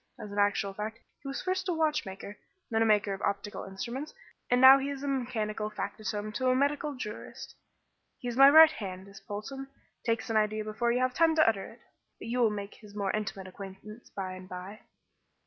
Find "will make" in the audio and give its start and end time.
12.39-12.73